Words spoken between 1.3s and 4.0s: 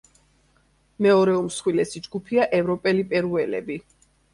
უმსხვილესი ჯგუფია ევროპელი პერუელები.